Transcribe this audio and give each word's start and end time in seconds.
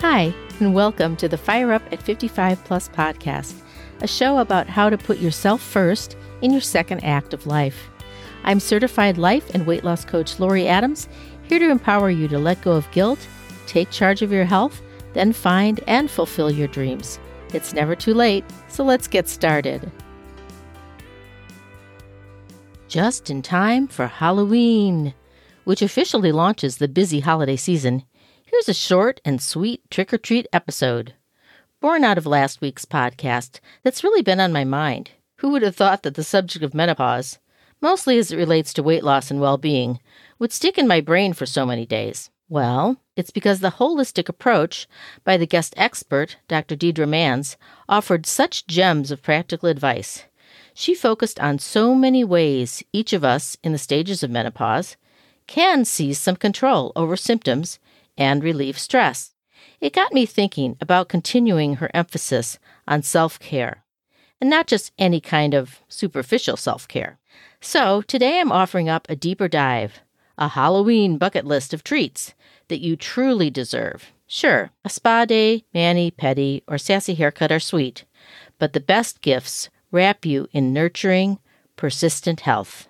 Hi, 0.00 0.34
and 0.60 0.74
welcome 0.74 1.16
to 1.16 1.26
the 1.26 1.38
Fire 1.38 1.72
Up 1.72 1.82
at 1.90 2.02
55 2.02 2.62
Plus 2.64 2.86
podcast, 2.90 3.54
a 4.02 4.06
show 4.06 4.38
about 4.38 4.66
how 4.66 4.90
to 4.90 4.98
put 4.98 5.20
yourself 5.20 5.62
first 5.62 6.18
in 6.42 6.50
your 6.50 6.60
second 6.60 7.02
act 7.02 7.32
of 7.32 7.46
life. 7.46 7.88
I'm 8.44 8.60
certified 8.60 9.16
life 9.16 9.48
and 9.54 9.66
weight 9.66 9.84
loss 9.84 10.04
coach 10.04 10.38
Laurie 10.38 10.68
Adams, 10.68 11.08
here 11.44 11.58
to 11.58 11.70
empower 11.70 12.10
you 12.10 12.28
to 12.28 12.38
let 12.38 12.60
go 12.60 12.72
of 12.72 12.90
guilt, 12.90 13.26
take 13.66 13.90
charge 13.90 14.20
of 14.20 14.30
your 14.30 14.44
health, 14.44 14.82
then 15.14 15.32
find 15.32 15.80
and 15.86 16.10
fulfill 16.10 16.50
your 16.50 16.68
dreams. 16.68 17.18
It's 17.54 17.72
never 17.72 17.96
too 17.96 18.12
late, 18.12 18.44
so 18.68 18.84
let's 18.84 19.08
get 19.08 19.30
started. 19.30 19.90
Just 22.86 23.30
in 23.30 23.40
time 23.40 23.88
for 23.88 24.06
Halloween, 24.06 25.14
which 25.64 25.80
officially 25.80 26.32
launches 26.32 26.76
the 26.76 26.86
busy 26.86 27.20
holiday 27.20 27.56
season 27.56 28.04
Here's 28.56 28.70
a 28.70 28.72
short 28.72 29.20
and 29.22 29.42
sweet 29.42 29.82
trick 29.90 30.14
or 30.14 30.16
treat 30.16 30.46
episode. 30.50 31.12
Born 31.82 32.04
out 32.04 32.16
of 32.16 32.24
last 32.24 32.62
week's 32.62 32.86
podcast, 32.86 33.60
that's 33.82 34.02
really 34.02 34.22
been 34.22 34.40
on 34.40 34.50
my 34.50 34.64
mind. 34.64 35.10
Who 35.40 35.50
would 35.50 35.60
have 35.60 35.76
thought 35.76 36.04
that 36.04 36.14
the 36.14 36.24
subject 36.24 36.64
of 36.64 36.72
menopause, 36.72 37.38
mostly 37.82 38.16
as 38.16 38.32
it 38.32 38.38
relates 38.38 38.72
to 38.72 38.82
weight 38.82 39.04
loss 39.04 39.30
and 39.30 39.42
well 39.42 39.58
being, 39.58 40.00
would 40.38 40.52
stick 40.52 40.78
in 40.78 40.88
my 40.88 41.02
brain 41.02 41.34
for 41.34 41.44
so 41.44 41.66
many 41.66 41.84
days? 41.84 42.30
Well, 42.48 42.96
it's 43.14 43.30
because 43.30 43.60
the 43.60 43.72
holistic 43.72 44.26
approach 44.26 44.88
by 45.22 45.36
the 45.36 45.46
guest 45.46 45.74
expert, 45.76 46.38
Dr. 46.48 46.76
Diedra 46.76 47.06
Manns, 47.06 47.56
offered 47.90 48.24
such 48.24 48.66
gems 48.66 49.10
of 49.10 49.22
practical 49.22 49.68
advice. 49.68 50.24
She 50.72 50.94
focused 50.94 51.38
on 51.40 51.58
so 51.58 51.94
many 51.94 52.24
ways 52.24 52.82
each 52.90 53.12
of 53.12 53.22
us 53.22 53.58
in 53.62 53.72
the 53.72 53.78
stages 53.78 54.22
of 54.22 54.30
menopause 54.30 54.96
can 55.46 55.84
seize 55.84 56.18
some 56.18 56.36
control 56.36 56.92
over 56.96 57.18
symptoms 57.18 57.78
and 58.16 58.42
relieve 58.42 58.78
stress. 58.78 59.32
It 59.80 59.92
got 59.92 60.12
me 60.12 60.26
thinking 60.26 60.76
about 60.80 61.08
continuing 61.08 61.76
her 61.76 61.90
emphasis 61.92 62.58
on 62.88 63.02
self 63.02 63.38
care, 63.38 63.84
and 64.40 64.48
not 64.48 64.66
just 64.66 64.92
any 64.98 65.20
kind 65.20 65.54
of 65.54 65.80
superficial 65.88 66.56
self 66.56 66.88
care. 66.88 67.18
So 67.60 68.02
today 68.02 68.40
I'm 68.40 68.52
offering 68.52 68.88
up 68.88 69.06
a 69.08 69.16
deeper 69.16 69.48
dive, 69.48 70.00
a 70.38 70.48
Halloween 70.48 71.18
bucket 71.18 71.44
list 71.44 71.74
of 71.74 71.84
treats 71.84 72.34
that 72.68 72.80
you 72.80 72.96
truly 72.96 73.50
deserve. 73.50 74.12
Sure, 74.26 74.70
a 74.84 74.88
spa 74.88 75.24
day, 75.24 75.64
mani, 75.72 76.10
pedi, 76.10 76.62
or 76.66 76.78
sassy 76.78 77.14
haircut 77.14 77.52
are 77.52 77.60
sweet, 77.60 78.04
but 78.58 78.72
the 78.72 78.80
best 78.80 79.20
gifts 79.20 79.70
wrap 79.92 80.26
you 80.26 80.48
in 80.52 80.72
nurturing, 80.72 81.38
persistent 81.76 82.40
health. 82.40 82.88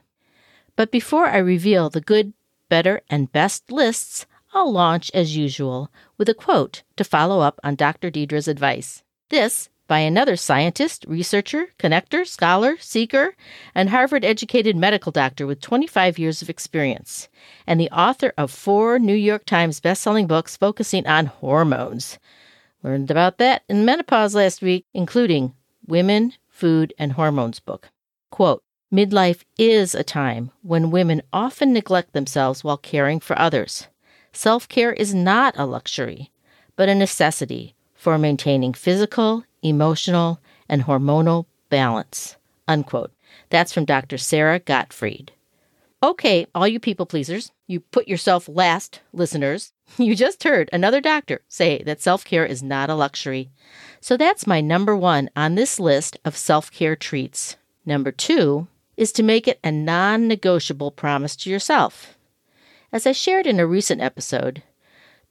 But 0.76 0.90
before 0.90 1.26
I 1.26 1.38
reveal 1.38 1.90
the 1.90 2.00
good, 2.00 2.32
better, 2.68 3.02
and 3.10 3.32
best 3.32 3.70
lists, 3.70 4.26
I'll 4.56 4.72
launch, 4.72 5.10
as 5.12 5.36
usual, 5.36 5.90
with 6.16 6.30
a 6.30 6.34
quote 6.34 6.82
to 6.96 7.04
follow 7.04 7.40
up 7.40 7.60
on 7.62 7.74
Dr. 7.74 8.10
Diedra's 8.10 8.48
advice. 8.48 9.02
This 9.28 9.68
by 9.86 9.98
another 9.98 10.34
scientist, 10.34 11.04
researcher, 11.06 11.66
connector, 11.78 12.26
scholar, 12.26 12.78
seeker, 12.78 13.36
and 13.74 13.90
Harvard 13.90 14.24
educated 14.24 14.74
medical 14.74 15.12
doctor 15.12 15.46
with 15.46 15.60
25 15.60 16.18
years 16.18 16.40
of 16.40 16.48
experience, 16.48 17.28
and 17.66 17.78
the 17.78 17.90
author 17.90 18.32
of 18.38 18.50
four 18.50 18.98
New 18.98 19.14
York 19.14 19.44
Times 19.44 19.78
bestselling 19.78 20.26
books 20.26 20.56
focusing 20.56 21.06
on 21.06 21.26
hormones. 21.26 22.18
Learned 22.82 23.10
about 23.10 23.36
that 23.36 23.62
in 23.68 23.84
menopause 23.84 24.34
last 24.34 24.62
week, 24.62 24.86
including 24.94 25.52
Women, 25.86 26.32
Food, 26.48 26.94
and 26.98 27.12
Hormones 27.12 27.60
book. 27.60 27.90
Quote, 28.30 28.62
Midlife 28.90 29.44
is 29.58 29.94
a 29.94 30.02
time 30.02 30.50
when 30.62 30.90
women 30.90 31.20
often 31.30 31.74
neglect 31.74 32.14
themselves 32.14 32.64
while 32.64 32.78
caring 32.78 33.20
for 33.20 33.38
others. 33.38 33.88
Self 34.36 34.68
care 34.68 34.92
is 34.92 35.14
not 35.14 35.54
a 35.56 35.64
luxury, 35.64 36.30
but 36.76 36.90
a 36.90 36.94
necessity 36.94 37.74
for 37.94 38.18
maintaining 38.18 38.74
physical, 38.74 39.44
emotional, 39.62 40.40
and 40.68 40.82
hormonal 40.82 41.46
balance. 41.70 42.36
Unquote. 42.68 43.12
That's 43.48 43.72
from 43.72 43.86
Dr. 43.86 44.18
Sara 44.18 44.58
Gottfried. 44.58 45.32
Okay, 46.02 46.46
all 46.54 46.68
you 46.68 46.78
people 46.78 47.06
pleasers, 47.06 47.50
you 47.66 47.80
put 47.80 48.08
yourself 48.08 48.46
last, 48.46 49.00
listeners. 49.14 49.72
You 49.96 50.14
just 50.14 50.44
heard 50.44 50.68
another 50.70 51.00
doctor 51.00 51.40
say 51.48 51.82
that 51.84 52.02
self 52.02 52.22
care 52.22 52.44
is 52.44 52.62
not 52.62 52.90
a 52.90 52.94
luxury. 52.94 53.48
So 54.02 54.18
that's 54.18 54.46
my 54.46 54.60
number 54.60 54.94
one 54.94 55.30
on 55.34 55.54
this 55.54 55.80
list 55.80 56.18
of 56.26 56.36
self 56.36 56.70
care 56.70 56.94
treats. 56.94 57.56
Number 57.86 58.12
two 58.12 58.68
is 58.98 59.12
to 59.12 59.22
make 59.22 59.48
it 59.48 59.60
a 59.64 59.72
non 59.72 60.28
negotiable 60.28 60.90
promise 60.90 61.36
to 61.36 61.50
yourself 61.50 62.15
as 62.92 63.06
I 63.06 63.12
shared 63.12 63.46
in 63.46 63.60
a 63.60 63.66
recent 63.66 64.00
episode, 64.00 64.62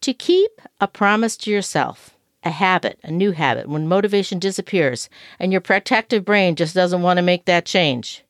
to 0.01 0.13
keep 0.13 0.61
a 0.79 0.87
promise 0.87 1.37
to 1.37 1.51
yourself, 1.51 2.15
a 2.43 2.51
habit, 2.51 2.99
a 3.03 3.11
new 3.11 3.31
habit, 3.31 3.67
when 3.67 3.87
motivation 3.87 4.39
disappears 4.39 5.09
and 5.39 5.51
your 5.51 5.61
protective 5.61 6.23
brain 6.23 6.55
just 6.55 6.75
doesn't 6.75 7.01
want 7.01 7.17
to 7.17 7.23
make 7.23 7.45
that 7.45 7.65
change. 7.65 8.23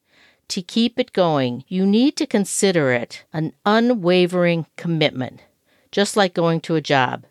To 0.49 0.61
keep 0.61 0.99
it 0.99 1.11
going, 1.11 1.63
you 1.67 1.85
need 1.85 2.15
to 2.17 2.27
consider 2.27 2.91
it 2.91 3.25
an 3.33 3.53
unwavering 3.65 4.67
commitment, 4.77 5.41
just 5.91 6.15
like 6.15 6.33
going 6.33 6.61
to 6.61 6.75
a 6.75 6.81
job. 6.81 7.25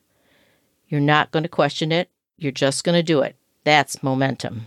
You're 0.88 1.00
not 1.00 1.31
going 1.31 1.44
to 1.44 1.49
question 1.49 1.93
it, 1.93 2.10
you're 2.37 2.53
just 2.53 2.84
going 2.84 2.97
to 2.97 3.03
do 3.03 3.21
it. 3.21 3.37
That's 3.62 4.03
momentum. 4.03 4.66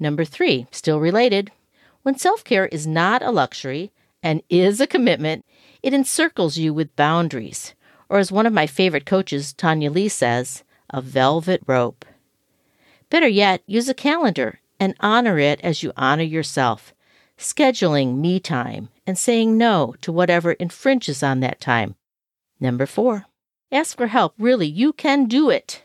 Number 0.00 0.24
three, 0.24 0.66
still 0.72 0.98
related. 0.98 1.52
When 2.02 2.18
self 2.18 2.42
care 2.42 2.66
is 2.66 2.86
not 2.86 3.22
a 3.22 3.30
luxury 3.30 3.92
and 4.22 4.42
is 4.48 4.80
a 4.80 4.86
commitment, 4.86 5.44
it 5.82 5.92
encircles 5.92 6.56
you 6.56 6.72
with 6.72 6.94
boundaries, 6.96 7.74
or 8.08 8.18
as 8.18 8.30
one 8.30 8.46
of 8.46 8.52
my 8.52 8.66
favorite 8.66 9.06
coaches, 9.06 9.52
Tanya 9.52 9.90
Lee, 9.90 10.08
says, 10.08 10.62
a 10.90 11.00
velvet 11.00 11.62
rope. 11.66 12.04
Better 13.10 13.28
yet, 13.28 13.62
use 13.66 13.88
a 13.88 13.94
calendar 13.94 14.60
and 14.78 14.94
honor 15.00 15.38
it 15.38 15.60
as 15.62 15.82
you 15.82 15.92
honor 15.96 16.22
yourself, 16.22 16.94
scheduling 17.36 18.18
me 18.18 18.38
time 18.38 18.88
and 19.06 19.18
saying 19.18 19.58
no 19.58 19.94
to 20.02 20.12
whatever 20.12 20.52
infringes 20.52 21.22
on 21.22 21.40
that 21.40 21.60
time. 21.60 21.96
Number 22.60 22.86
four, 22.86 23.26
ask 23.72 23.96
for 23.96 24.06
help. 24.06 24.34
Really, 24.38 24.68
you 24.68 24.92
can 24.92 25.26
do 25.26 25.50
it. 25.50 25.82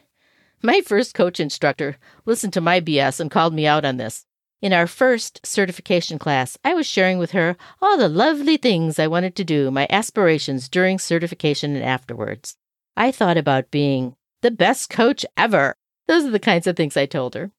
My 0.61 0.81
first 0.81 1.15
coach 1.15 1.39
instructor 1.39 1.97
listened 2.25 2.53
to 2.53 2.61
my 2.61 2.81
BS 2.81 3.19
and 3.19 3.31
called 3.31 3.53
me 3.53 3.65
out 3.65 3.85
on 3.85 3.97
this. 3.97 4.26
In 4.59 4.73
our 4.73 4.88
first 4.88 5.45
certification 5.45 6.18
class, 6.18 6.57
I 6.66 6.73
was 6.73 6.88
sharing 6.88 7.19
with 7.19 7.31
her 7.31 7.56
all 7.79 7.95
the 7.95 8.09
lovely 8.09 8.57
things 8.57 8.97
I 8.97 9.06
wanted 9.06 9.35
to 9.35 9.44
do, 9.44 9.69
my 9.69 9.85
aspirations 9.91 10.68
during 10.68 10.97
certification 10.97 11.75
and 11.75 11.85
afterwards. 11.85 12.56
I 12.95 13.12
thought 13.12 13.38
about 13.38 13.69
being 13.69 14.16
the 14.41 14.50
best 14.50 14.90
coach 14.90 15.23
ever. 15.38 15.75
Those 16.07 16.25
are 16.25 16.31
the 16.31 16.40
kinds 16.40 16.66
of 16.66 16.75
things 16.75 16.97
I 16.97 17.06
told 17.06 17.35
her. 17.35 17.51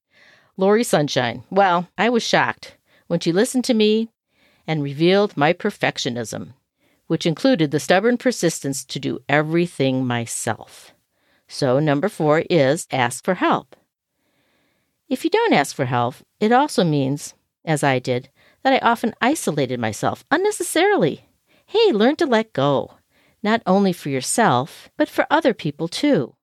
Laurie 0.56 0.82
Sunshine. 0.82 1.44
Well, 1.50 1.88
I 1.96 2.08
was 2.08 2.24
shocked 2.24 2.76
when 3.06 3.20
she 3.20 3.30
listened 3.30 3.64
to 3.66 3.74
me 3.74 4.08
and 4.66 4.82
revealed 4.82 5.36
my 5.36 5.52
perfectionism, 5.52 6.54
which 7.06 7.26
included 7.26 7.70
the 7.70 7.78
stubborn 7.78 8.16
persistence 8.16 8.84
to 8.86 8.98
do 8.98 9.20
everything 9.28 10.04
myself. 10.04 10.92
So, 11.46 11.78
number 11.78 12.08
four 12.08 12.40
is 12.50 12.88
ask 12.90 13.24
for 13.24 13.34
help. 13.34 13.76
If 15.08 15.24
you 15.24 15.30
don't 15.30 15.54
ask 15.54 15.74
for 15.74 15.86
help, 15.86 16.16
it 16.38 16.52
also 16.52 16.84
means, 16.84 17.34
as 17.64 17.82
I 17.82 17.98
did, 17.98 18.28
that 18.62 18.74
I 18.74 18.86
often 18.86 19.14
isolated 19.20 19.80
myself 19.80 20.24
unnecessarily. 20.30 21.28
Hey, 21.66 21.92
learn 21.92 22.16
to 22.16 22.26
let 22.26 22.52
go, 22.52 22.94
not 23.42 23.62
only 23.64 23.92
for 23.92 24.10
yourself, 24.10 24.90
but 24.96 25.08
for 25.08 25.26
other 25.30 25.54
people 25.54 25.88
too. 25.88 26.34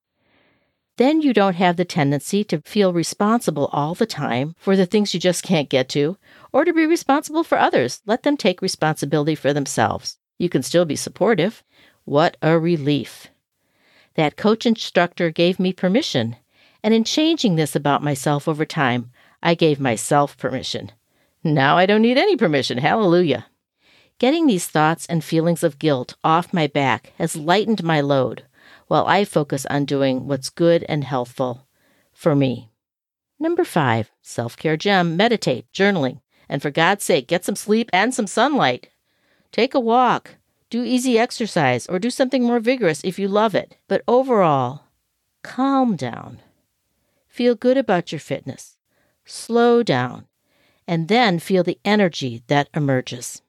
Then 0.97 1.21
you 1.21 1.33
don't 1.33 1.55
have 1.55 1.75
the 1.75 1.85
tendency 1.85 2.43
to 2.45 2.61
feel 2.61 2.93
responsible 2.93 3.69
all 3.73 3.93
the 3.95 4.05
time 4.05 4.55
for 4.57 4.75
the 4.75 4.85
things 4.85 5.13
you 5.13 5.19
just 5.19 5.43
can't 5.43 5.69
get 5.69 5.89
to, 5.89 6.17
or 6.53 6.63
to 6.65 6.73
be 6.73 6.85
responsible 6.85 7.43
for 7.43 7.59
others. 7.59 8.01
Let 8.05 8.23
them 8.23 8.37
take 8.37 8.61
responsibility 8.61 9.35
for 9.35 9.53
themselves. 9.53 10.17
You 10.39 10.49
can 10.49 10.63
still 10.63 10.85
be 10.85 10.95
supportive. 10.95 11.63
What 12.05 12.37
a 12.41 12.57
relief. 12.57 13.27
That 14.15 14.37
coach 14.37 14.65
instructor 14.65 15.29
gave 15.29 15.59
me 15.59 15.73
permission 15.73 16.37
and 16.85 16.93
in 16.93 17.03
changing 17.03 17.55
this 17.55 17.75
about 17.75 18.03
myself 18.03 18.47
over 18.47 18.63
time, 18.63 19.09
I 19.41 19.55
gave 19.55 19.79
myself 19.79 20.37
permission. 20.37 20.91
Now 21.43 21.77
I 21.77 21.87
don't 21.87 22.03
need 22.03 22.19
any 22.19 22.37
permission. 22.37 22.77
Hallelujah. 22.77 23.47
Getting 24.19 24.45
these 24.45 24.67
thoughts 24.67 25.07
and 25.07 25.23
feelings 25.23 25.63
of 25.63 25.79
guilt 25.79 26.13
off 26.23 26.53
my 26.53 26.67
back 26.67 27.11
has 27.17 27.35
lightened 27.35 27.83
my 27.83 28.01
load 28.01 28.43
while 28.85 29.07
I 29.07 29.25
focus 29.25 29.65
on 29.65 29.85
doing 29.85 30.27
what's 30.27 30.51
good 30.51 30.85
and 30.87 31.03
healthful 31.03 31.65
for 32.13 32.35
me. 32.35 32.69
Number 33.39 33.63
five, 33.63 34.11
self 34.21 34.55
care 34.55 34.77
gem 34.77 35.17
meditate, 35.17 35.65
journaling, 35.73 36.21
and 36.47 36.61
for 36.61 36.69
God's 36.69 37.03
sake, 37.03 37.27
get 37.27 37.43
some 37.43 37.55
sleep 37.55 37.89
and 37.93 38.13
some 38.13 38.27
sunlight. 38.27 38.89
Take 39.51 39.73
a 39.73 39.79
walk, 39.79 40.35
do 40.69 40.83
easy 40.83 41.17
exercise, 41.17 41.87
or 41.87 41.97
do 41.97 42.11
something 42.11 42.43
more 42.43 42.59
vigorous 42.59 43.03
if 43.03 43.17
you 43.17 43.27
love 43.27 43.55
it. 43.55 43.75
But 43.87 44.03
overall, 44.07 44.83
calm 45.41 45.95
down. 45.95 46.41
Feel 47.35 47.55
good 47.55 47.75
about 47.77 48.13
your 48.13 48.19
fitness. 48.19 48.77
Slow 49.25 49.83
down. 49.83 50.25
And 50.87 51.09
then 51.09 51.37
feel 51.37 51.65
the 51.65 51.81
energy 51.83 52.43
that 52.47 52.69
emerges. 52.73 53.41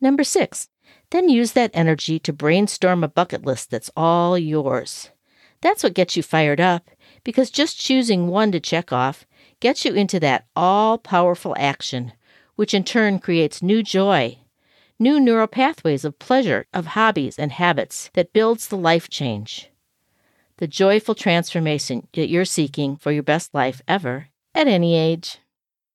Number 0.00 0.24
six, 0.24 0.70
then 1.10 1.28
use 1.28 1.52
that 1.52 1.70
energy 1.72 2.18
to 2.18 2.32
brainstorm 2.32 3.04
a 3.04 3.08
bucket 3.08 3.46
list 3.46 3.70
that's 3.70 3.92
all 3.96 4.36
yours. 4.36 5.10
That's 5.60 5.84
what 5.84 5.94
gets 5.94 6.16
you 6.16 6.22
fired 6.24 6.58
up 6.58 6.90
because 7.22 7.52
just 7.52 7.78
choosing 7.78 8.26
one 8.26 8.50
to 8.50 8.58
check 8.58 8.92
off 8.92 9.24
gets 9.60 9.84
you 9.84 9.92
into 9.92 10.18
that 10.18 10.48
all 10.56 10.98
powerful 10.98 11.54
action, 11.56 12.14
which 12.56 12.74
in 12.74 12.82
turn 12.82 13.20
creates 13.20 13.62
new 13.62 13.84
joy, 13.84 14.38
new 14.98 15.20
neural 15.20 15.46
pathways 15.46 16.04
of 16.04 16.18
pleasure, 16.18 16.66
of 16.74 16.86
hobbies 16.86 17.38
and 17.38 17.52
habits 17.52 18.10
that 18.14 18.32
builds 18.32 18.66
the 18.66 18.76
life 18.76 19.08
change. 19.08 19.67
The 20.58 20.66
joyful 20.66 21.14
transformation 21.14 22.08
that 22.14 22.28
you're 22.28 22.44
seeking 22.44 22.96
for 22.96 23.12
your 23.12 23.22
best 23.22 23.54
life 23.54 23.80
ever 23.86 24.26
at 24.54 24.66
any 24.66 24.96
age. 24.96 25.38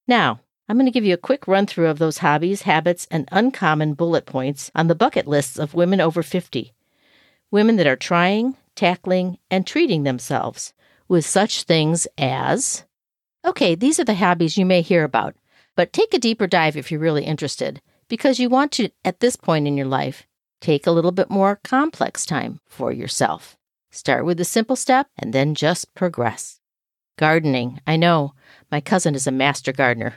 Now, 0.07 0.39
I'm 0.69 0.77
going 0.77 0.85
to 0.85 0.91
give 0.91 1.03
you 1.03 1.13
a 1.13 1.17
quick 1.17 1.49
run 1.49 1.67
through 1.67 1.87
of 1.87 1.99
those 1.99 2.19
hobbies, 2.19 2.61
habits, 2.61 3.05
and 3.11 3.27
uncommon 3.29 3.93
bullet 3.93 4.25
points 4.25 4.71
on 4.73 4.87
the 4.87 4.95
bucket 4.95 5.27
lists 5.27 5.59
of 5.59 5.73
women 5.73 5.99
over 5.99 6.23
50. 6.23 6.71
Women 7.51 7.75
that 7.75 7.87
are 7.87 7.97
trying, 7.97 8.55
tackling, 8.73 9.37
and 9.51 9.67
treating 9.67 10.03
themselves 10.03 10.73
with 11.09 11.25
such 11.25 11.63
things 11.63 12.07
as 12.17 12.85
okay, 13.45 13.75
these 13.75 13.99
are 13.99 14.05
the 14.05 14.15
hobbies 14.15 14.57
you 14.57 14.65
may 14.65 14.81
hear 14.81 15.03
about, 15.03 15.35
but 15.75 15.91
take 15.91 16.13
a 16.13 16.19
deeper 16.19 16.47
dive 16.47 16.77
if 16.77 16.89
you're 16.89 17.01
really 17.01 17.25
interested, 17.25 17.81
because 18.07 18.39
you 18.39 18.47
want 18.47 18.71
to, 18.71 18.89
at 19.03 19.19
this 19.19 19.35
point 19.35 19.67
in 19.67 19.75
your 19.75 19.87
life, 19.87 20.25
take 20.61 20.87
a 20.87 20.91
little 20.91 21.11
bit 21.11 21.29
more 21.29 21.59
complex 21.65 22.25
time 22.25 22.61
for 22.65 22.93
yourself. 22.93 23.57
Start 23.93 24.25
with 24.25 24.39
a 24.39 24.43
simple 24.43 24.75
step 24.75 25.05
and 25.19 25.33
then 25.33 25.53
just 25.53 25.93
progress. 25.93 26.59
Gardening. 27.15 27.79
I 27.85 27.95
know. 27.95 28.33
My 28.71 28.81
cousin 28.81 29.13
is 29.13 29.27
a 29.27 29.31
master 29.31 29.71
gardener. 29.71 30.15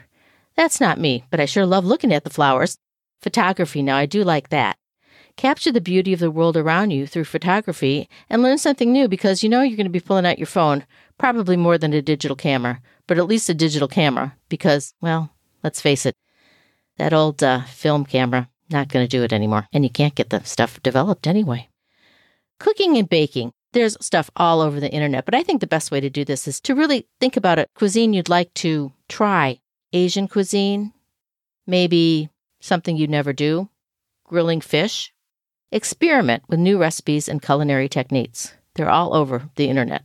That's 0.57 0.81
not 0.81 0.99
me, 0.99 1.25
but 1.31 1.41
I 1.41 1.45
sure 1.45 1.67
love 1.67 1.85
looking 1.85 2.11
at 2.11 2.25
the 2.25 2.31
flowers. 2.31 2.79
Photography. 3.21 3.83
Now, 3.83 3.99
I 3.99 4.07
do 4.07 4.25
like 4.25 4.49
that. 4.49 4.79
Capture 5.37 5.71
the 5.71 5.83
beauty 5.83 6.15
of 6.15 6.21
the 6.21 6.31
world 6.31 6.57
around 6.57 6.93
you 6.93 7.07
through 7.07 7.25
photography 7.25 8.09
and 8.31 8.43
learn 8.43 8.57
something 8.57 8.91
new 8.91 9.09
because 9.09 9.43
you 9.43 9.51
know 9.51 9.61
you're 9.61 9.77
going 9.77 9.85
to 9.85 9.91
be 9.91 10.01
pulling 10.01 10.25
out 10.25 10.39
your 10.39 10.47
phone, 10.47 10.87
probably 11.19 11.59
more 11.59 11.77
than 11.77 11.93
a 11.93 12.01
digital 12.01 12.35
camera, 12.35 12.81
but 13.07 13.19
at 13.19 13.27
least 13.27 13.51
a 13.51 13.55
digital 13.55 13.89
camera 13.89 14.35
because, 14.49 14.95
well, 15.03 15.35
let's 15.63 15.83
face 15.83 16.07
it, 16.07 16.17
that 16.97 17.13
old 17.13 17.43
uh, 17.43 17.65
film 17.65 18.07
camera, 18.07 18.49
not 18.71 18.89
going 18.89 19.07
to 19.07 19.17
do 19.17 19.23
it 19.23 19.35
anymore. 19.35 19.69
And 19.71 19.85
you 19.85 19.91
can't 19.91 20.15
get 20.15 20.31
the 20.31 20.43
stuff 20.45 20.83
developed 20.83 21.27
anyway. 21.27 21.69
Cooking 22.59 22.97
and 22.97 23.07
baking. 23.07 23.53
There's 23.77 23.97
stuff 24.01 24.31
all 24.37 24.63
over 24.63 24.81
the 24.81 24.91
internet, 24.91 25.27
but 25.27 25.35
I 25.35 25.43
think 25.43 25.61
the 25.61 25.67
best 25.67 25.91
way 25.91 26.01
to 26.01 26.09
do 26.09 26.25
this 26.25 26.49
is 26.49 26.61
to 26.63 26.75
really 26.75 27.07
think 27.21 27.37
about 27.37 27.59
a 27.59 27.67
cuisine 27.75 28.15
you'd 28.15 28.31
like 28.31 28.53
to 28.55 28.93
try. 29.09 29.61
Asian 29.93 30.29
cuisine, 30.29 30.95
maybe 31.67 32.31
something 32.61 32.97
you'd 32.97 33.11
never 33.11 33.33
do, 33.35 33.69
grilling 34.25 34.61
fish, 34.61 35.13
Experiment 35.73 36.45
with 36.49 36.61
new 36.61 36.79
recipes 36.79 37.29
and 37.29 37.43
culinary 37.43 37.89
techniques. 37.89 38.55
They're 38.75 38.91
all 38.91 39.15
over 39.15 39.51
the 39.57 39.69
internet. 39.69 40.05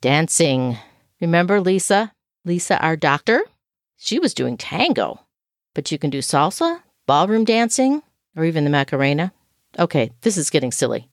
Dancing. 0.00 0.76
Remember 1.20 1.60
Lisa? 1.60 2.12
Lisa, 2.44 2.80
our 2.80 2.96
doctor? 2.96 3.42
She 3.96 4.18
was 4.18 4.34
doing 4.34 4.56
tango. 4.56 5.20
But 5.74 5.90
you 5.90 5.98
can 5.98 6.10
do 6.10 6.18
salsa, 6.18 6.82
ballroom 7.06 7.44
dancing, 7.44 8.02
or 8.36 8.44
even 8.44 8.64
the 8.64 8.70
Macarena. 8.70 9.32
Okay, 9.78 10.10
this 10.20 10.36
is 10.36 10.50
getting 10.50 10.72
silly. 10.72 11.08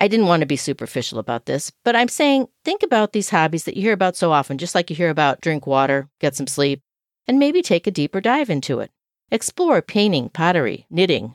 I 0.00 0.08
didn't 0.08 0.26
want 0.26 0.40
to 0.40 0.46
be 0.46 0.56
superficial 0.56 1.18
about 1.18 1.46
this, 1.46 1.70
but 1.84 1.94
I'm 1.94 2.08
saying 2.08 2.48
think 2.64 2.82
about 2.82 3.12
these 3.12 3.30
hobbies 3.30 3.64
that 3.64 3.76
you 3.76 3.82
hear 3.82 3.92
about 3.92 4.16
so 4.16 4.32
often, 4.32 4.58
just 4.58 4.74
like 4.74 4.90
you 4.90 4.96
hear 4.96 5.10
about 5.10 5.40
drink 5.40 5.66
water, 5.66 6.08
get 6.20 6.34
some 6.34 6.46
sleep, 6.46 6.82
and 7.28 7.38
maybe 7.38 7.62
take 7.62 7.86
a 7.86 7.90
deeper 7.90 8.20
dive 8.20 8.50
into 8.50 8.80
it. 8.80 8.90
Explore 9.30 9.82
painting, 9.82 10.30
pottery, 10.30 10.86
knitting, 10.90 11.34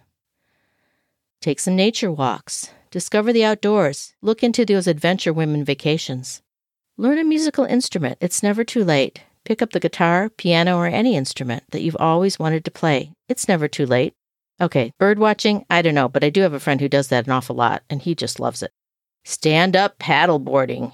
Take 1.45 1.59
some 1.59 1.75
nature 1.75 2.11
walks. 2.11 2.71
Discover 2.89 3.31
the 3.31 3.45
outdoors. 3.45 4.15
Look 4.19 4.41
into 4.41 4.65
those 4.65 4.87
adventure 4.87 5.31
women 5.31 5.63
vacations. 5.63 6.41
Learn 6.97 7.19
a 7.19 7.23
musical 7.23 7.65
instrument. 7.65 8.17
It's 8.19 8.41
never 8.41 8.63
too 8.63 8.83
late. 8.83 9.21
Pick 9.43 9.61
up 9.61 9.69
the 9.69 9.79
guitar, 9.79 10.29
piano, 10.29 10.75
or 10.75 10.87
any 10.87 11.15
instrument 11.15 11.61
that 11.69 11.81
you've 11.81 11.97
always 11.99 12.39
wanted 12.39 12.65
to 12.65 12.71
play. 12.71 13.11
It's 13.29 13.47
never 13.47 13.67
too 13.67 13.85
late. 13.85 14.15
Okay, 14.61 14.93
bird 14.97 15.19
watching, 15.19 15.65
I 15.69 15.81
don't 15.81 15.95
know, 15.95 16.07
but 16.07 16.23
I 16.23 16.29
do 16.29 16.41
have 16.41 16.53
a 16.53 16.59
friend 16.59 16.79
who 16.79 16.87
does 16.87 17.09
that 17.09 17.25
an 17.25 17.31
awful 17.31 17.55
lot, 17.55 17.83
and 17.89 18.01
he 18.01 18.15
just 18.15 18.39
loves 18.39 18.63
it. 18.63 18.71
Stand 19.25 19.75
up 19.75 19.99
paddleboarding. 19.99 20.93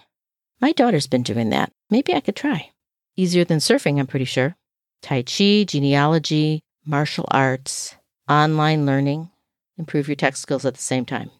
My 0.60 0.72
daughter's 0.72 1.08
been 1.08 1.24
doing 1.24 1.50
that. 1.50 1.72
Maybe 1.90 2.14
I 2.14 2.22
could 2.22 2.36
try. 2.36 2.72
Easier 3.16 3.44
than 3.44 3.60
surfing, 3.60 4.00
I'm 4.00 4.08
pretty 4.08 4.26
sure. 4.26 4.56
Tai 5.02 5.24
Chi, 5.24 5.66
genealogy, 5.68 6.62
martial 6.86 7.26
arts, 7.30 7.96
online 8.28 8.86
learning 8.86 9.30
improve 9.78 10.08
your 10.08 10.16
tech 10.16 10.38
skills 10.38 10.66
at 10.66 10.76
the 10.76 10.82
same 10.82 11.06
time. 11.06 11.32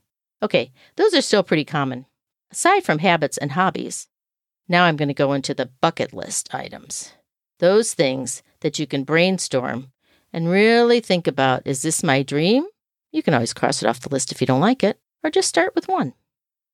Okay, 0.44 0.72
those 0.98 1.14
are 1.14 1.22
still 1.22 1.44
pretty 1.44 1.64
common. 1.64 2.06
Aside 2.52 2.84
from 2.84 3.00
habits 3.00 3.38
and 3.38 3.52
hobbies, 3.52 4.08
now 4.68 4.86
I'm 4.86 4.98
going 4.98 5.08
to 5.08 5.14
go 5.14 5.34
into 5.34 5.54
the 5.54 5.70
bucket 5.80 6.12
list 6.12 6.54
items. 6.54 7.14
Those 7.60 7.94
things 7.94 8.42
that 8.62 8.80
you 8.80 8.88
can 8.88 9.04
brainstorm 9.04 9.92
and 10.34 10.50
really 10.50 11.00
think 11.00 11.28
about 11.28 11.66
is 11.66 11.82
this 11.82 12.04
my 12.04 12.24
dream? 12.24 12.66
You 13.12 13.24
can 13.24 13.34
always 13.34 13.54
cross 13.54 13.82
it 13.82 13.88
off 13.88 14.00
the 14.00 14.10
list 14.10 14.32
if 14.32 14.42
you 14.42 14.48
don't 14.48 14.62
like 14.62 14.84
it, 14.84 15.00
or 15.24 15.30
just 15.30 15.50
start 15.50 15.76
with 15.76 15.88
one. 15.88 16.14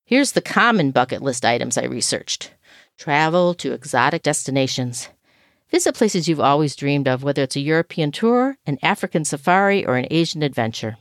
Here's 0.04 0.32
the 0.32 0.40
common 0.40 0.90
bucket 0.90 1.20
list 1.22 1.44
items 1.44 1.76
I 1.76 1.84
researched 1.84 2.52
travel 2.96 3.54
to 3.54 3.72
exotic 3.72 4.22
destinations. 4.22 5.08
Visit 5.70 5.94
places 5.94 6.28
you've 6.28 6.40
always 6.40 6.74
dreamed 6.74 7.06
of, 7.06 7.22
whether 7.22 7.42
it's 7.42 7.56
a 7.56 7.60
European 7.60 8.10
tour, 8.10 8.56
an 8.66 8.78
African 8.82 9.24
safari, 9.24 9.86
or 9.86 9.96
an 9.96 10.08
Asian 10.10 10.42
adventure. 10.42 10.96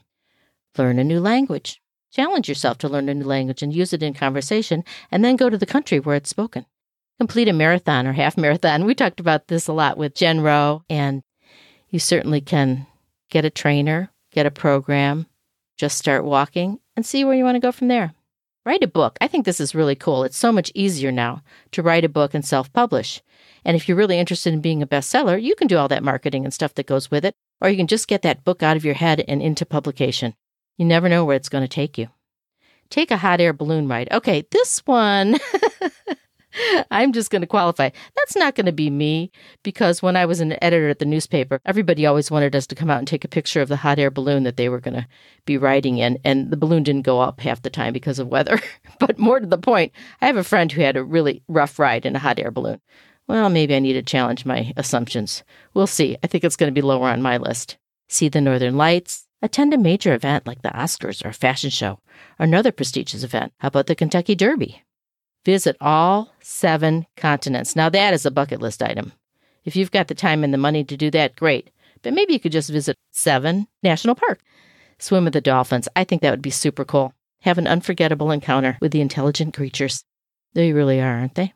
Learn 0.77 0.99
a 0.99 1.03
new 1.03 1.19
language. 1.19 1.81
Challenge 2.11 2.47
yourself 2.47 2.77
to 2.79 2.89
learn 2.89 3.09
a 3.09 3.13
new 3.13 3.25
language 3.25 3.63
and 3.63 3.73
use 3.73 3.93
it 3.93 4.03
in 4.03 4.13
conversation, 4.13 4.83
and 5.09 5.23
then 5.23 5.37
go 5.37 5.49
to 5.49 5.57
the 5.57 5.65
country 5.65 5.99
where 5.99 6.15
it's 6.15 6.29
spoken. 6.29 6.65
Complete 7.17 7.47
a 7.47 7.53
marathon 7.53 8.05
or 8.05 8.13
half 8.13 8.37
marathon. 8.37 8.85
We 8.85 8.93
talked 8.93 9.19
about 9.19 9.47
this 9.47 9.67
a 9.67 9.73
lot 9.73 9.97
with 9.97 10.13
Jen 10.13 10.41
Rowe, 10.41 10.83
and 10.89 11.23
you 11.89 11.99
certainly 11.99 12.41
can 12.41 12.87
get 13.29 13.45
a 13.45 13.49
trainer, 13.49 14.11
get 14.31 14.45
a 14.45 14.51
program, 14.51 15.27
just 15.77 15.97
start 15.97 16.25
walking, 16.25 16.79
and 16.95 17.05
see 17.05 17.23
where 17.23 17.35
you 17.35 17.43
want 17.43 17.55
to 17.55 17.59
go 17.59 17.71
from 17.71 17.87
there. 17.87 18.13
Write 18.65 18.83
a 18.83 18.87
book. 18.87 19.17
I 19.21 19.27
think 19.27 19.45
this 19.45 19.61
is 19.61 19.73
really 19.73 19.95
cool. 19.95 20.23
It's 20.23 20.37
so 20.37 20.51
much 20.51 20.71
easier 20.75 21.11
now 21.11 21.41
to 21.71 21.81
write 21.81 22.03
a 22.03 22.09
book 22.09 22.33
and 22.33 22.43
self 22.43 22.71
publish. 22.73 23.21
And 23.63 23.77
if 23.77 23.87
you're 23.87 23.97
really 23.97 24.19
interested 24.19 24.53
in 24.53 24.61
being 24.61 24.81
a 24.81 24.87
bestseller, 24.87 25.41
you 25.41 25.55
can 25.55 25.67
do 25.67 25.77
all 25.77 25.87
that 25.87 26.03
marketing 26.03 26.43
and 26.43 26.53
stuff 26.53 26.73
that 26.73 26.85
goes 26.85 27.09
with 27.09 27.23
it, 27.23 27.33
or 27.61 27.69
you 27.69 27.77
can 27.77 27.87
just 27.87 28.07
get 28.07 28.23
that 28.23 28.43
book 28.43 28.61
out 28.61 28.75
of 28.75 28.83
your 28.83 28.95
head 28.95 29.23
and 29.27 29.41
into 29.41 29.65
publication. 29.65 30.33
You 30.77 30.85
never 30.85 31.07
know 31.07 31.23
where 31.23 31.35
it's 31.35 31.49
going 31.49 31.63
to 31.63 31.67
take 31.67 31.97
you. 31.97 32.09
Take 32.89 33.11
a 33.11 33.17
hot 33.17 33.41
air 33.41 33.53
balloon 33.53 33.87
ride. 33.87 34.09
Okay, 34.11 34.45
this 34.51 34.79
one, 34.85 35.37
I'm 36.91 37.13
just 37.13 37.29
going 37.29 37.41
to 37.41 37.47
qualify. 37.47 37.89
That's 38.15 38.35
not 38.35 38.55
going 38.55 38.65
to 38.65 38.71
be 38.71 38.89
me 38.89 39.31
because 39.63 40.01
when 40.01 40.15
I 40.15 40.25
was 40.25 40.39
an 40.39 40.61
editor 40.63 40.89
at 40.89 40.99
the 40.99 41.05
newspaper, 41.05 41.59
everybody 41.65 42.05
always 42.05 42.31
wanted 42.31 42.55
us 42.55 42.67
to 42.67 42.75
come 42.75 42.89
out 42.89 42.99
and 42.99 43.07
take 43.07 43.23
a 43.23 43.29
picture 43.29 43.61
of 43.61 43.69
the 43.69 43.77
hot 43.77 43.99
air 43.99 44.11
balloon 44.11 44.43
that 44.43 44.57
they 44.57 44.69
were 44.69 44.79
going 44.79 44.95
to 44.95 45.07
be 45.45 45.57
riding 45.57 45.97
in. 45.97 46.19
And 46.23 46.51
the 46.51 46.57
balloon 46.57 46.83
didn't 46.83 47.03
go 47.03 47.19
up 47.21 47.39
half 47.39 47.61
the 47.61 47.69
time 47.69 47.93
because 47.93 48.19
of 48.19 48.27
weather. 48.27 48.59
but 48.99 49.19
more 49.19 49.39
to 49.39 49.47
the 49.47 49.57
point, 49.57 49.91
I 50.21 50.27
have 50.27 50.37
a 50.37 50.43
friend 50.43 50.71
who 50.71 50.81
had 50.81 50.97
a 50.97 51.03
really 51.03 51.43
rough 51.47 51.79
ride 51.79 52.05
in 52.05 52.15
a 52.15 52.19
hot 52.19 52.39
air 52.39 52.51
balloon. 52.51 52.81
Well, 53.27 53.49
maybe 53.49 53.75
I 53.75 53.79
need 53.79 53.93
to 53.93 54.03
challenge 54.03 54.45
my 54.45 54.73
assumptions. 54.77 55.43
We'll 55.73 55.87
see. 55.87 56.17
I 56.23 56.27
think 56.27 56.43
it's 56.43 56.55
going 56.55 56.73
to 56.73 56.79
be 56.79 56.85
lower 56.85 57.09
on 57.09 57.21
my 57.21 57.37
list. 57.37 57.77
See 58.07 58.29
the 58.29 58.39
northern 58.39 58.77
lights, 58.77 59.27
Attend 59.39 59.71
a 59.71 59.77
major 59.77 60.15
event 60.15 60.47
like 60.47 60.63
the 60.63 60.69
Oscars 60.69 61.23
or 61.23 61.29
a 61.29 61.33
fashion 61.33 61.69
show 61.69 61.99
or 62.39 62.45
another 62.45 62.71
prestigious 62.71 63.23
event. 63.23 63.53
How 63.59 63.67
about 63.67 63.85
the 63.85 63.93
Kentucky 63.93 64.33
Derby? 64.33 64.81
Visit 65.45 65.77
all 65.79 66.33
seven 66.41 67.05
continents. 67.15 67.75
Now, 67.75 67.89
that 67.89 68.13
is 68.13 68.25
a 68.25 68.31
bucket 68.31 68.61
list 68.61 68.83
item. 68.83 69.13
If 69.63 69.75
you've 69.75 69.91
got 69.91 70.07
the 70.07 70.15
time 70.15 70.43
and 70.43 70.53
the 70.53 70.57
money 70.57 70.83
to 70.83 70.97
do 70.97 71.11
that, 71.11 71.35
great. 71.35 71.69
But 72.01 72.13
maybe 72.13 72.33
you 72.33 72.39
could 72.39 72.51
just 72.51 72.69
visit 72.69 72.95
seven 73.11 73.67
national 73.83 74.15
parks. 74.15 74.43
Swim 74.99 75.25
with 75.25 75.33
the 75.33 75.41
dolphins. 75.41 75.87
I 75.95 76.03
think 76.03 76.21
that 76.21 76.31
would 76.31 76.41
be 76.41 76.49
super 76.49 76.85
cool. 76.85 77.13
Have 77.41 77.57
an 77.57 77.67
unforgettable 77.67 78.31
encounter 78.31 78.77
with 78.81 78.91
the 78.91 79.01
intelligent 79.01 79.53
creatures. 79.53 80.03
They 80.53 80.73
really 80.73 80.99
are, 80.99 81.19
aren't 81.19 81.35
they? 81.35 81.53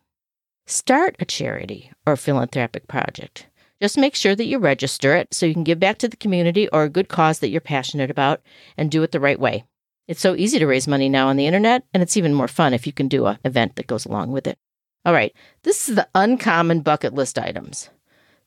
Start 0.67 1.15
a 1.19 1.25
charity 1.25 1.91
or 2.05 2.15
philanthropic 2.15 2.87
project. 2.87 3.47
Just 3.81 3.97
make 3.97 4.13
sure 4.13 4.35
that 4.35 4.45
you 4.45 4.59
register 4.59 5.15
it 5.15 5.33
so 5.33 5.47
you 5.47 5.53
can 5.53 5.63
give 5.63 5.79
back 5.79 5.97
to 5.97 6.07
the 6.07 6.17
community 6.17 6.69
or 6.69 6.83
a 6.83 6.89
good 6.89 7.09
cause 7.09 7.39
that 7.39 7.49
you're 7.49 7.61
passionate 7.61 8.11
about 8.11 8.41
and 8.77 8.91
do 8.91 9.01
it 9.01 9.11
the 9.11 9.19
right 9.19 9.39
way. 9.39 9.63
It's 10.11 10.19
so 10.19 10.35
easy 10.35 10.59
to 10.59 10.67
raise 10.67 10.89
money 10.89 11.07
now 11.07 11.29
on 11.29 11.37
the 11.37 11.47
internet, 11.47 11.85
and 11.93 12.03
it's 12.03 12.17
even 12.17 12.33
more 12.33 12.49
fun 12.49 12.73
if 12.73 12.85
you 12.85 12.91
can 12.91 13.07
do 13.07 13.27
an 13.27 13.37
event 13.45 13.77
that 13.77 13.87
goes 13.87 14.03
along 14.03 14.33
with 14.33 14.45
it. 14.45 14.59
All 15.05 15.13
right, 15.13 15.33
this 15.63 15.87
is 15.87 15.95
the 15.95 16.09
uncommon 16.13 16.81
bucket 16.81 17.13
list 17.13 17.39
items. 17.39 17.89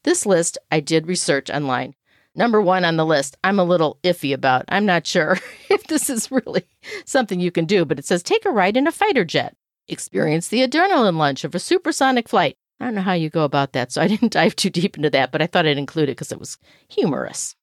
This 0.03 0.27
list 0.27 0.59
I 0.71 0.81
did 0.81 1.07
research 1.07 1.49
online. 1.49 1.95
Number 2.35 2.61
one 2.61 2.85
on 2.85 2.99
the 2.99 3.07
list, 3.07 3.39
I'm 3.43 3.59
a 3.59 3.65
little 3.65 3.99
iffy 4.03 4.35
about. 4.35 4.67
I'm 4.69 4.85
not 4.85 5.07
sure 5.07 5.39
if 5.71 5.85
this 5.85 6.11
is 6.11 6.31
really 6.31 6.67
something 7.07 7.41
you 7.41 7.51
can 7.51 7.65
do, 7.65 7.87
but 7.87 7.99
it 7.99 8.05
says 8.05 8.23
take 8.23 8.45
a 8.45 8.51
ride 8.51 8.77
in 8.77 8.87
a 8.87 8.93
fighter 8.93 9.25
jet, 9.25 9.57
experience 9.89 10.49
the 10.49 10.69
adrenaline 10.69 11.17
lunch 11.17 11.45
of 11.45 11.55
a 11.55 11.59
supersonic 11.59 12.29
flight, 12.29 12.59
I 12.79 12.85
don't 12.85 12.97
know 12.97 13.01
how 13.01 13.15
you 13.15 13.31
go 13.31 13.45
about 13.45 13.73
that, 13.73 13.91
so 13.91 14.03
I 14.03 14.09
didn't 14.09 14.33
dive 14.33 14.55
too 14.55 14.69
deep 14.69 14.99
into 14.99 15.09
that, 15.09 15.33
but 15.33 15.41
I 15.41 15.47
thought 15.47 15.65
I'd 15.65 15.79
include 15.79 16.11
it 16.11 16.17
because 16.19 16.31
it 16.31 16.39
was 16.39 16.59
humorous. 16.89 17.57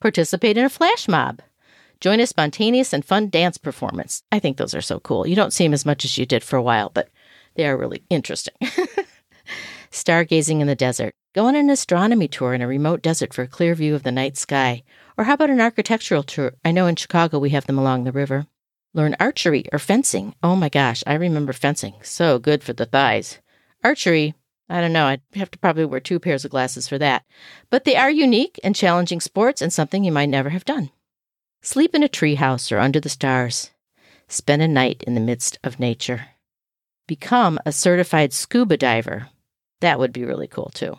Participate 0.00 0.58
in 0.58 0.64
a 0.64 0.68
flash 0.68 1.06
mob. 1.06 1.40
Join 2.04 2.20
a 2.20 2.26
spontaneous 2.26 2.92
and 2.92 3.02
fun 3.02 3.30
dance 3.30 3.56
performance. 3.56 4.22
I 4.30 4.38
think 4.38 4.58
those 4.58 4.74
are 4.74 4.82
so 4.82 5.00
cool. 5.00 5.26
You 5.26 5.34
don't 5.34 5.54
see 5.54 5.64
them 5.64 5.72
as 5.72 5.86
much 5.86 6.04
as 6.04 6.18
you 6.18 6.26
did 6.26 6.44
for 6.44 6.58
a 6.58 6.62
while, 6.62 6.90
but 6.90 7.08
They 7.54 7.66
are 7.66 7.78
really 7.78 8.02
interesting. 8.10 8.52
Stargazing 9.90 10.60
in 10.60 10.66
the 10.66 10.74
desert. 10.74 11.14
Go 11.34 11.46
on 11.46 11.56
an 11.56 11.70
astronomy 11.70 12.28
tour 12.28 12.52
in 12.52 12.60
a 12.60 12.66
remote 12.66 13.00
desert 13.00 13.32
for 13.32 13.40
a 13.40 13.48
clear 13.48 13.74
view 13.74 13.94
of 13.94 14.02
the 14.02 14.12
night 14.12 14.36
sky. 14.36 14.82
Or 15.16 15.24
how 15.24 15.32
about 15.32 15.48
an 15.48 15.62
architectural 15.62 16.22
tour? 16.22 16.52
I 16.62 16.72
know 16.72 16.86
in 16.88 16.96
Chicago 16.96 17.38
we 17.38 17.48
have 17.56 17.64
them 17.64 17.78
along 17.78 18.04
the 18.04 18.12
river. 18.12 18.48
Learn 18.92 19.16
archery 19.18 19.64
or 19.72 19.78
fencing. 19.78 20.34
Oh 20.42 20.56
my 20.56 20.68
gosh, 20.68 21.02
I 21.06 21.14
remember 21.14 21.54
fencing. 21.54 21.94
So 22.02 22.38
good 22.38 22.62
for 22.62 22.74
the 22.74 22.84
thighs. 22.84 23.38
Archery, 23.82 24.34
I 24.68 24.82
don't 24.82 24.92
know, 24.92 25.06
I'd 25.06 25.22
have 25.36 25.50
to 25.52 25.58
probably 25.58 25.86
wear 25.86 26.00
two 26.00 26.20
pairs 26.20 26.44
of 26.44 26.50
glasses 26.50 26.86
for 26.86 26.98
that. 26.98 27.24
But 27.70 27.84
they 27.84 27.96
are 27.96 28.10
unique 28.10 28.60
and 28.62 28.76
challenging 28.76 29.22
sports 29.22 29.62
and 29.62 29.72
something 29.72 30.04
you 30.04 30.12
might 30.12 30.28
never 30.28 30.50
have 30.50 30.66
done. 30.66 30.90
Sleep 31.64 31.94
in 31.94 32.02
a 32.02 32.10
treehouse 32.10 32.70
or 32.70 32.78
under 32.78 33.00
the 33.00 33.08
stars. 33.08 33.70
Spend 34.28 34.60
a 34.60 34.68
night 34.68 35.02
in 35.06 35.14
the 35.14 35.20
midst 35.20 35.58
of 35.64 35.80
nature. 35.80 36.26
Become 37.08 37.58
a 37.64 37.72
certified 37.72 38.34
scuba 38.34 38.76
diver. 38.76 39.30
That 39.80 39.98
would 39.98 40.12
be 40.12 40.26
really 40.26 40.46
cool 40.46 40.70
too. 40.74 40.98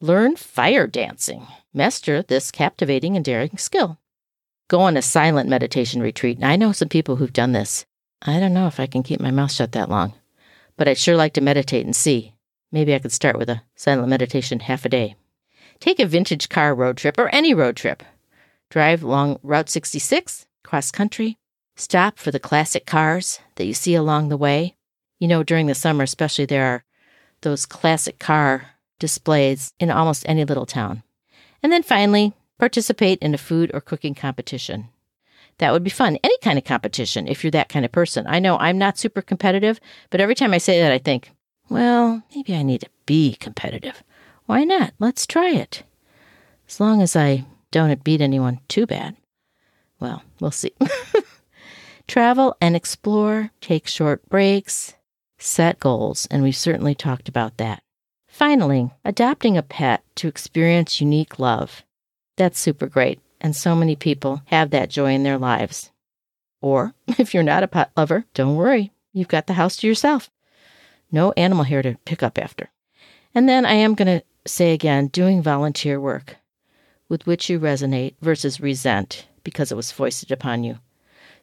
Learn 0.00 0.36
fire 0.36 0.86
dancing. 0.86 1.48
Master 1.72 2.22
this 2.22 2.52
captivating 2.52 3.16
and 3.16 3.24
daring 3.24 3.58
skill. 3.58 3.98
Go 4.68 4.82
on 4.82 4.96
a 4.96 5.02
silent 5.02 5.48
meditation 5.48 6.00
retreat. 6.00 6.38
I 6.44 6.54
know 6.54 6.70
some 6.70 6.88
people 6.88 7.16
who've 7.16 7.32
done 7.32 7.50
this. 7.50 7.84
I 8.22 8.38
don't 8.38 8.54
know 8.54 8.68
if 8.68 8.78
I 8.78 8.86
can 8.86 9.02
keep 9.02 9.18
my 9.18 9.32
mouth 9.32 9.50
shut 9.50 9.72
that 9.72 9.90
long, 9.90 10.14
but 10.76 10.86
I'd 10.86 10.96
sure 10.96 11.16
like 11.16 11.32
to 11.32 11.40
meditate 11.40 11.86
and 11.86 11.94
see. 11.94 12.34
Maybe 12.70 12.94
I 12.94 13.00
could 13.00 13.10
start 13.10 13.36
with 13.36 13.50
a 13.50 13.62
silent 13.74 14.10
meditation 14.10 14.60
half 14.60 14.84
a 14.84 14.88
day. 14.88 15.16
Take 15.80 15.98
a 15.98 16.06
vintage 16.06 16.48
car 16.48 16.72
road 16.72 16.98
trip 16.98 17.18
or 17.18 17.34
any 17.34 17.52
road 17.52 17.74
trip. 17.74 18.04
Drive 18.70 19.02
along 19.02 19.38
Route 19.42 19.68
66, 19.68 20.46
cross 20.62 20.90
country. 20.90 21.38
Stop 21.76 22.18
for 22.18 22.30
the 22.30 22.40
classic 22.40 22.86
cars 22.86 23.40
that 23.56 23.66
you 23.66 23.74
see 23.74 23.94
along 23.94 24.28
the 24.28 24.36
way. 24.36 24.76
You 25.18 25.28
know, 25.28 25.42
during 25.42 25.66
the 25.66 25.74
summer, 25.74 26.04
especially, 26.04 26.44
there 26.46 26.64
are 26.64 26.84
those 27.42 27.66
classic 27.66 28.18
car 28.18 28.70
displays 28.98 29.72
in 29.78 29.90
almost 29.90 30.24
any 30.28 30.44
little 30.44 30.66
town. 30.66 31.02
And 31.62 31.72
then 31.72 31.82
finally, 31.82 32.32
participate 32.58 33.18
in 33.20 33.34
a 33.34 33.38
food 33.38 33.70
or 33.74 33.80
cooking 33.80 34.14
competition. 34.14 34.88
That 35.58 35.72
would 35.72 35.84
be 35.84 35.90
fun. 35.90 36.18
Any 36.22 36.36
kind 36.38 36.58
of 36.58 36.64
competition 36.64 37.28
if 37.28 37.44
you're 37.44 37.50
that 37.52 37.68
kind 37.68 37.84
of 37.84 37.92
person. 37.92 38.26
I 38.26 38.38
know 38.38 38.58
I'm 38.58 38.78
not 38.78 38.98
super 38.98 39.22
competitive, 39.22 39.78
but 40.10 40.20
every 40.20 40.34
time 40.34 40.52
I 40.52 40.58
say 40.58 40.80
that, 40.80 40.92
I 40.92 40.98
think, 40.98 41.32
well, 41.68 42.22
maybe 42.34 42.54
I 42.54 42.62
need 42.62 42.80
to 42.80 42.90
be 43.06 43.34
competitive. 43.34 44.02
Why 44.46 44.64
not? 44.64 44.92
Let's 44.98 45.26
try 45.26 45.50
it. 45.50 45.84
As 46.68 46.80
long 46.80 47.00
as 47.02 47.14
I 47.14 47.44
don't 47.74 47.90
it 47.90 48.04
beat 48.04 48.20
anyone 48.20 48.60
too 48.68 48.86
bad. 48.86 49.16
Well, 49.98 50.22
we'll 50.38 50.52
see. 50.52 50.74
Travel 52.06 52.56
and 52.60 52.76
explore, 52.76 53.50
take 53.60 53.88
short 53.88 54.28
breaks, 54.28 54.94
set 55.38 55.80
goals, 55.80 56.28
and 56.30 56.44
we've 56.44 56.54
certainly 56.54 56.94
talked 56.94 57.28
about 57.28 57.56
that. 57.56 57.82
Finally, 58.28 58.92
adopting 59.04 59.58
a 59.58 59.62
pet 59.62 60.04
to 60.14 60.28
experience 60.28 61.00
unique 61.00 61.40
love. 61.40 61.82
That's 62.36 62.60
super 62.60 62.86
great, 62.86 63.18
and 63.40 63.56
so 63.56 63.74
many 63.74 63.96
people 63.96 64.42
have 64.46 64.70
that 64.70 64.88
joy 64.88 65.12
in 65.12 65.24
their 65.24 65.38
lives. 65.38 65.90
Or, 66.60 66.94
if 67.18 67.34
you're 67.34 67.42
not 67.42 67.64
a 67.64 67.68
pet 67.68 67.90
lover, 67.96 68.24
don't 68.34 68.54
worry, 68.54 68.92
you've 69.12 69.26
got 69.26 69.48
the 69.48 69.54
house 69.54 69.78
to 69.78 69.88
yourself. 69.88 70.30
No 71.10 71.32
animal 71.32 71.64
here 71.64 71.82
to 71.82 71.98
pick 72.04 72.22
up 72.22 72.38
after. 72.38 72.70
And 73.34 73.48
then 73.48 73.66
I 73.66 73.72
am 73.72 73.96
going 73.96 74.20
to 74.20 74.24
say 74.46 74.72
again 74.72 75.08
doing 75.08 75.42
volunteer 75.42 76.00
work 76.00 76.36
with 77.08 77.26
which 77.26 77.48
you 77.48 77.60
resonate 77.60 78.14
versus 78.20 78.60
resent 78.60 79.26
because 79.42 79.70
it 79.70 79.76
was 79.76 79.92
foisted 79.92 80.32
upon 80.32 80.64
you. 80.64 80.78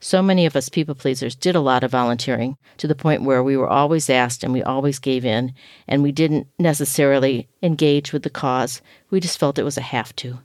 So 0.04 0.24
many 0.24 0.48
of 0.48 0.56
us 0.56 0.68
people 0.68 0.96
pleasers 0.96 1.36
did 1.36 1.56
a 1.56 1.60
lot 1.60 1.84
of 1.84 1.92
volunteering 1.92 2.58
to 2.78 2.88
the 2.88 2.96
point 2.96 3.22
where 3.22 3.44
we 3.44 3.56
were 3.56 3.70
always 3.70 4.10
asked 4.10 4.44
and 4.44 4.52
we 4.52 4.64
always 4.64 4.98
gave 4.98 5.24
in 5.24 5.54
and 5.88 6.02
we 6.02 6.12
didn't 6.12 6.48
necessarily 6.58 7.48
engage 7.62 8.12
with 8.12 8.24
the 8.24 8.30
cause. 8.32 8.82
We 9.12 9.20
just 9.20 9.40
felt 9.40 9.60
it 9.60 9.64
was 9.64 9.78
a 9.78 9.82
have 9.82 10.16
to. 10.18 10.40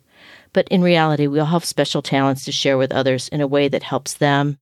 But 0.52 0.68
in 0.68 0.82
reality, 0.82 1.26
we 1.26 1.38
all 1.38 1.46
have 1.46 1.64
special 1.64 2.02
talents 2.02 2.44
to 2.44 2.52
share 2.52 2.76
with 2.76 2.92
others 2.92 3.28
in 3.28 3.40
a 3.40 3.46
way 3.46 3.68
that 3.68 3.82
helps 3.82 4.12
them 4.12 4.58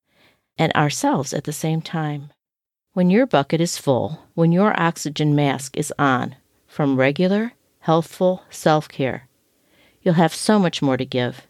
and 0.57 0.73
ourselves 0.75 1.35
at 1.35 1.43
the 1.45 1.53
same 1.53 1.83
time. 1.83 2.31
When 2.93 3.11
your 3.11 3.27
bucket 3.27 3.61
is 3.61 3.77
full, 3.77 4.21
when 4.35 4.53
your 4.53 4.81
oxygen 4.81 5.35
mask 5.35 5.77
is 5.77 5.93
on 5.99 6.37
from 6.69 6.97
regular, 6.97 7.55
healthful 7.81 8.45
self 8.51 8.89
care, 8.89 9.29
you'll 10.05 10.15
have 10.15 10.35
so 10.35 10.59
much 10.59 10.81
more 10.81 10.97
to 10.97 11.05
give 11.05 11.49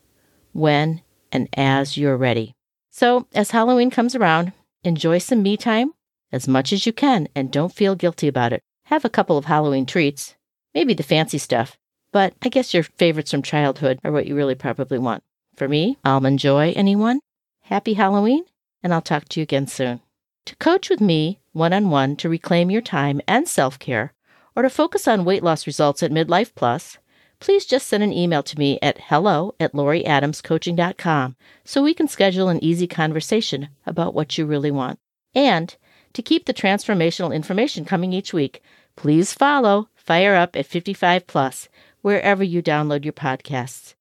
when 0.52 1.02
and 1.30 1.48
as 1.54 1.98
you're 1.98 2.16
ready. 2.16 2.54
So, 2.90 3.26
as 3.34 3.50
Halloween 3.50 3.90
comes 3.90 4.14
around, 4.14 4.52
enjoy 4.84 5.18
some 5.18 5.42
me 5.42 5.56
time 5.56 5.92
as 6.32 6.48
much 6.48 6.72
as 6.72 6.86
you 6.86 6.92
can 6.92 7.28
and 7.34 7.50
don't 7.50 7.74
feel 7.74 7.94
guilty 7.96 8.28
about 8.28 8.52
it. 8.52 8.62
Have 8.86 9.04
a 9.04 9.10
couple 9.10 9.36
of 9.36 9.46
Halloween 9.46 9.84
treats, 9.84 10.36
maybe 10.74 10.94
the 10.94 11.02
fancy 11.02 11.38
stuff, 11.38 11.76
but 12.12 12.34
I 12.42 12.48
guess 12.48 12.72
your 12.72 12.84
favorites 12.84 13.32
from 13.32 13.42
childhood 13.42 13.98
are 14.04 14.12
what 14.12 14.26
you 14.26 14.36
really 14.36 14.54
probably 14.54 14.98
want. 14.98 15.22
For 15.56 15.68
me, 15.68 15.98
almond 16.04 16.38
joy, 16.38 16.72
anyone? 16.76 17.20
Happy 17.62 17.94
Halloween, 17.94 18.44
and 18.82 18.94
I'll 18.94 19.02
talk 19.02 19.28
to 19.30 19.40
you 19.40 19.42
again 19.42 19.66
soon. 19.66 20.00
To 20.46 20.56
coach 20.56 20.90
with 20.90 21.00
me 21.00 21.40
one 21.52 21.72
on 21.72 21.88
one 21.90 22.16
to 22.16 22.28
reclaim 22.28 22.70
your 22.70 22.82
time 22.82 23.20
and 23.26 23.48
self 23.48 23.78
care, 23.78 24.12
or 24.54 24.62
to 24.62 24.70
focus 24.70 25.08
on 25.08 25.24
weight 25.24 25.42
loss 25.42 25.66
results 25.66 26.02
at 26.02 26.12
Midlife 26.12 26.54
Plus, 26.54 26.98
please 27.40 27.64
just 27.66 27.86
send 27.86 28.02
an 28.02 28.12
email 28.12 28.42
to 28.42 28.58
me 28.58 28.78
at 28.82 28.98
hello 28.98 29.54
at 29.60 29.72
laurieadamscoaching.com 29.72 31.36
so 31.64 31.82
we 31.82 31.94
can 31.94 32.08
schedule 32.08 32.48
an 32.48 32.62
easy 32.62 32.86
conversation 32.86 33.68
about 33.86 34.14
what 34.14 34.38
you 34.38 34.46
really 34.46 34.70
want. 34.70 34.98
And 35.34 35.76
to 36.12 36.22
keep 36.22 36.46
the 36.46 36.54
transformational 36.54 37.34
information 37.34 37.84
coming 37.84 38.12
each 38.12 38.32
week, 38.32 38.62
please 38.96 39.32
follow 39.32 39.88
Fire 39.94 40.34
Up 40.34 40.56
at 40.56 40.66
55 40.66 41.26
Plus 41.26 41.68
wherever 42.02 42.44
you 42.44 42.62
download 42.62 43.04
your 43.04 43.12
podcasts. 43.12 43.94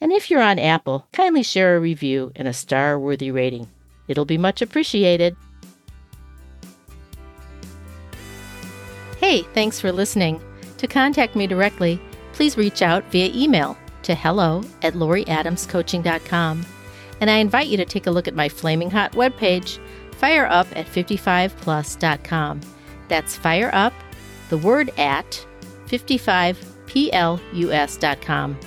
And 0.00 0.12
if 0.12 0.30
you're 0.30 0.42
on 0.42 0.58
Apple, 0.58 1.06
kindly 1.12 1.42
share 1.42 1.76
a 1.76 1.80
review 1.80 2.32
and 2.34 2.48
a 2.48 2.52
star 2.52 2.98
worthy 2.98 3.30
rating. 3.30 3.68
It'll 4.08 4.24
be 4.24 4.38
much 4.38 4.62
appreciated. 4.62 5.36
Hey, 9.18 9.42
thanks 9.54 9.78
for 9.78 9.92
listening. 9.92 10.40
To 10.78 10.86
contact 10.86 11.36
me 11.36 11.46
directly, 11.46 12.00
please 12.40 12.56
reach 12.56 12.80
out 12.80 13.04
via 13.12 13.30
email 13.34 13.76
to 14.00 14.14
hello 14.14 14.62
at 14.80 14.94
laurieadamscoaching.com. 14.94 16.64
And 17.20 17.28
I 17.28 17.36
invite 17.36 17.66
you 17.66 17.76
to 17.76 17.84
take 17.84 18.06
a 18.06 18.10
look 18.10 18.26
at 18.26 18.34
my 18.34 18.48
flaming 18.48 18.90
hot 18.90 19.12
webpage, 19.12 19.78
fireup 20.12 20.66
at 20.74 20.86
55plus.com. 20.86 22.62
That's 23.08 23.36
fire 23.36 23.68
up, 23.74 23.92
the 24.48 24.56
word 24.56 24.90
at 24.96 25.46
55plus.com. 25.84 28.58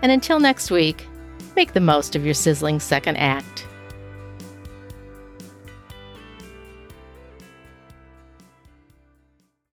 And 0.00 0.12
until 0.12 0.38
next 0.38 0.70
week, 0.70 1.04
make 1.56 1.72
the 1.72 1.80
most 1.80 2.14
of 2.14 2.24
your 2.24 2.34
sizzling 2.34 2.78
second 2.78 3.16
act. 3.16 3.66